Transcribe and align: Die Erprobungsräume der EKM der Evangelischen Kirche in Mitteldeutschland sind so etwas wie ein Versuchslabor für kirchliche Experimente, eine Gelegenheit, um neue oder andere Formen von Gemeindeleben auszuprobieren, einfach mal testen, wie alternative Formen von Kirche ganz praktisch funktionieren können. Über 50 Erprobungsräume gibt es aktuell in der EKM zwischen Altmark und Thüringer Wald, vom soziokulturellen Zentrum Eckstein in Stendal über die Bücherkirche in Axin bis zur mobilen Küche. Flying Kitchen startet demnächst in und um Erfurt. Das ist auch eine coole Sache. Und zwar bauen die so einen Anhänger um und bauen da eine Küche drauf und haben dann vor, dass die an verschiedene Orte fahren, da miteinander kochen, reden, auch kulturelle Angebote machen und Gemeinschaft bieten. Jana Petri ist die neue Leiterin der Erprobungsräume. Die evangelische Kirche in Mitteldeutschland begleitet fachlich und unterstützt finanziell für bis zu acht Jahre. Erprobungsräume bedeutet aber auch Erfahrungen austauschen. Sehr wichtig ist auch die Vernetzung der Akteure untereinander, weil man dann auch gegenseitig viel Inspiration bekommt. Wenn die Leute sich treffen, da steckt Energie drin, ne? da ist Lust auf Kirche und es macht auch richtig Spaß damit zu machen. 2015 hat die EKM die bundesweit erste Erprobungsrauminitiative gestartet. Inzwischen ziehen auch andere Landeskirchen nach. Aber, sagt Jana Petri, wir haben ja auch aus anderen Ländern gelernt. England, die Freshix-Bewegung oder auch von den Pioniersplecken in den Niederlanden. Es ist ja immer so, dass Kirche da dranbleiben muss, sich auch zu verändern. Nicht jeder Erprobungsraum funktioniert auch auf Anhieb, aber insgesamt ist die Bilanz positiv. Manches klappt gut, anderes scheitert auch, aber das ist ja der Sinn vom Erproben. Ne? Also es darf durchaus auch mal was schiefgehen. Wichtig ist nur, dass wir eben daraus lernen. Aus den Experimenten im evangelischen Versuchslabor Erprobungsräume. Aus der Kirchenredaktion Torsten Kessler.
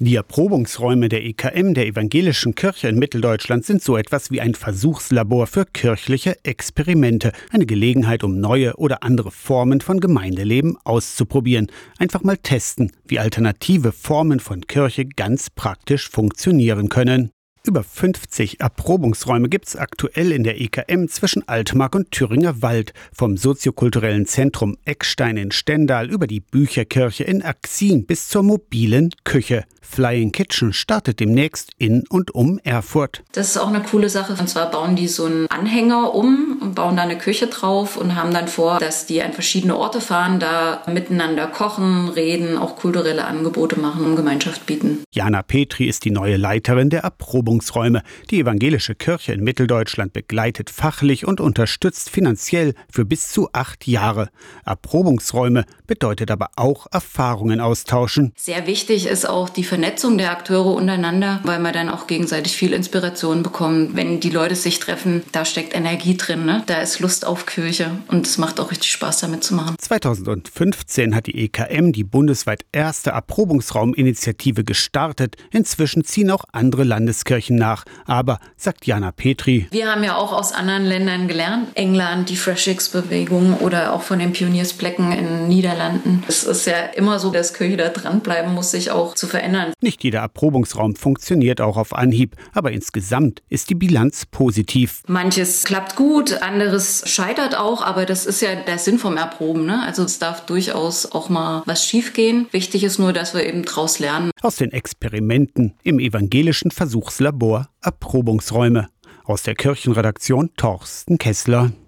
Die 0.00 0.14
Erprobungsräume 0.14 1.08
der 1.08 1.24
EKM 1.24 1.74
der 1.74 1.88
Evangelischen 1.88 2.54
Kirche 2.54 2.86
in 2.86 3.00
Mitteldeutschland 3.00 3.64
sind 3.64 3.82
so 3.82 3.96
etwas 3.96 4.30
wie 4.30 4.40
ein 4.40 4.54
Versuchslabor 4.54 5.48
für 5.48 5.64
kirchliche 5.64 6.36
Experimente, 6.44 7.32
eine 7.50 7.66
Gelegenheit, 7.66 8.22
um 8.22 8.38
neue 8.38 8.76
oder 8.76 9.02
andere 9.02 9.32
Formen 9.32 9.80
von 9.80 9.98
Gemeindeleben 9.98 10.76
auszuprobieren, 10.84 11.66
einfach 11.98 12.22
mal 12.22 12.36
testen, 12.36 12.92
wie 13.08 13.18
alternative 13.18 13.90
Formen 13.90 14.38
von 14.38 14.60
Kirche 14.68 15.04
ganz 15.04 15.50
praktisch 15.50 16.08
funktionieren 16.08 16.88
können. 16.90 17.32
Über 17.66 17.82
50 17.82 18.60
Erprobungsräume 18.60 19.48
gibt 19.48 19.66
es 19.66 19.76
aktuell 19.76 20.30
in 20.30 20.44
der 20.44 20.60
EKM 20.60 21.08
zwischen 21.08 21.46
Altmark 21.48 21.96
und 21.96 22.12
Thüringer 22.12 22.62
Wald, 22.62 22.94
vom 23.12 23.36
soziokulturellen 23.36 24.26
Zentrum 24.26 24.76
Eckstein 24.84 25.36
in 25.36 25.50
Stendal 25.50 26.08
über 26.08 26.28
die 26.28 26.40
Bücherkirche 26.40 27.24
in 27.24 27.42
Axin 27.42 28.06
bis 28.06 28.28
zur 28.28 28.44
mobilen 28.44 29.10
Küche. 29.24 29.64
Flying 29.90 30.32
Kitchen 30.32 30.72
startet 30.72 31.18
demnächst 31.18 31.70
in 31.78 32.04
und 32.08 32.34
um 32.34 32.58
Erfurt. 32.62 33.24
Das 33.32 33.48
ist 33.48 33.56
auch 33.56 33.68
eine 33.68 33.82
coole 33.82 34.08
Sache. 34.08 34.36
Und 34.38 34.48
zwar 34.48 34.70
bauen 34.70 34.94
die 34.94 35.08
so 35.08 35.24
einen 35.24 35.48
Anhänger 35.48 36.14
um 36.14 36.58
und 36.60 36.74
bauen 36.74 36.96
da 36.96 37.02
eine 37.02 37.18
Küche 37.18 37.48
drauf 37.48 37.96
und 37.96 38.14
haben 38.14 38.32
dann 38.32 38.46
vor, 38.48 38.78
dass 38.78 39.06
die 39.06 39.22
an 39.22 39.32
verschiedene 39.32 39.76
Orte 39.76 40.00
fahren, 40.00 40.38
da 40.38 40.82
miteinander 40.86 41.46
kochen, 41.46 42.08
reden, 42.10 42.58
auch 42.58 42.76
kulturelle 42.76 43.24
Angebote 43.24 43.80
machen 43.80 44.04
und 44.04 44.16
Gemeinschaft 44.16 44.66
bieten. 44.66 45.02
Jana 45.12 45.42
Petri 45.42 45.86
ist 45.86 46.04
die 46.04 46.10
neue 46.10 46.36
Leiterin 46.36 46.90
der 46.90 47.00
Erprobungsräume. 47.00 48.02
Die 48.30 48.40
evangelische 48.40 48.94
Kirche 48.94 49.32
in 49.32 49.42
Mitteldeutschland 49.42 50.12
begleitet 50.12 50.70
fachlich 50.70 51.26
und 51.26 51.40
unterstützt 51.40 52.10
finanziell 52.10 52.74
für 52.90 53.04
bis 53.04 53.30
zu 53.30 53.48
acht 53.52 53.86
Jahre. 53.86 54.28
Erprobungsräume 54.64 55.64
bedeutet 55.86 56.30
aber 56.30 56.50
auch 56.56 56.86
Erfahrungen 56.92 57.60
austauschen. 57.60 58.32
Sehr 58.36 58.66
wichtig 58.66 59.06
ist 59.06 59.28
auch 59.28 59.48
die 59.48 59.64
Vernetzung 59.78 60.18
der 60.18 60.32
Akteure 60.32 60.74
untereinander, 60.74 61.38
weil 61.44 61.60
man 61.60 61.72
dann 61.72 61.88
auch 61.88 62.08
gegenseitig 62.08 62.56
viel 62.56 62.72
Inspiration 62.72 63.44
bekommt. 63.44 63.94
Wenn 63.94 64.18
die 64.18 64.30
Leute 64.30 64.56
sich 64.56 64.80
treffen, 64.80 65.22
da 65.30 65.44
steckt 65.44 65.72
Energie 65.72 66.16
drin, 66.16 66.44
ne? 66.44 66.64
da 66.66 66.80
ist 66.80 66.98
Lust 66.98 67.24
auf 67.24 67.46
Kirche 67.46 67.92
und 68.08 68.26
es 68.26 68.38
macht 68.38 68.58
auch 68.58 68.72
richtig 68.72 68.90
Spaß 68.90 69.20
damit 69.20 69.44
zu 69.44 69.54
machen. 69.54 69.76
2015 69.78 71.14
hat 71.14 71.28
die 71.28 71.44
EKM 71.44 71.92
die 71.92 72.02
bundesweit 72.02 72.64
erste 72.72 73.10
Erprobungsrauminitiative 73.10 74.64
gestartet. 74.64 75.36
Inzwischen 75.52 76.02
ziehen 76.02 76.32
auch 76.32 76.42
andere 76.50 76.82
Landeskirchen 76.82 77.54
nach. 77.54 77.84
Aber, 78.04 78.40
sagt 78.56 78.84
Jana 78.84 79.12
Petri, 79.12 79.68
wir 79.70 79.92
haben 79.92 80.02
ja 80.02 80.16
auch 80.16 80.32
aus 80.32 80.50
anderen 80.50 80.86
Ländern 80.86 81.28
gelernt. 81.28 81.68
England, 81.74 82.30
die 82.30 82.36
Freshix-Bewegung 82.36 83.58
oder 83.58 83.92
auch 83.92 84.02
von 84.02 84.18
den 84.18 84.32
Pioniersplecken 84.32 85.12
in 85.12 85.24
den 85.24 85.46
Niederlanden. 85.46 86.24
Es 86.26 86.42
ist 86.42 86.66
ja 86.66 86.78
immer 86.96 87.20
so, 87.20 87.30
dass 87.30 87.54
Kirche 87.54 87.76
da 87.76 87.90
dranbleiben 87.90 88.52
muss, 88.52 88.72
sich 88.72 88.90
auch 88.90 89.14
zu 89.14 89.28
verändern. 89.58 89.74
Nicht 89.80 90.04
jeder 90.04 90.20
Erprobungsraum 90.20 90.96
funktioniert 90.96 91.60
auch 91.60 91.76
auf 91.76 91.94
Anhieb, 91.94 92.36
aber 92.52 92.72
insgesamt 92.72 93.42
ist 93.48 93.70
die 93.70 93.74
Bilanz 93.74 94.26
positiv. 94.26 95.02
Manches 95.06 95.64
klappt 95.64 95.96
gut, 95.96 96.42
anderes 96.42 97.02
scheitert 97.06 97.56
auch, 97.56 97.82
aber 97.82 98.06
das 98.06 98.26
ist 98.26 98.42
ja 98.42 98.54
der 98.54 98.78
Sinn 98.78 98.98
vom 98.98 99.16
Erproben. 99.16 99.66
Ne? 99.66 99.82
Also 99.82 100.04
es 100.04 100.18
darf 100.18 100.46
durchaus 100.46 101.10
auch 101.10 101.28
mal 101.28 101.62
was 101.66 101.84
schiefgehen. 101.84 102.46
Wichtig 102.50 102.84
ist 102.84 102.98
nur, 102.98 103.12
dass 103.12 103.34
wir 103.34 103.46
eben 103.46 103.64
daraus 103.64 103.98
lernen. 103.98 104.30
Aus 104.42 104.56
den 104.56 104.72
Experimenten 104.72 105.74
im 105.82 105.98
evangelischen 105.98 106.70
Versuchslabor 106.70 107.68
Erprobungsräume. 107.82 108.88
Aus 109.24 109.42
der 109.42 109.54
Kirchenredaktion 109.54 110.50
Torsten 110.56 111.18
Kessler. 111.18 111.72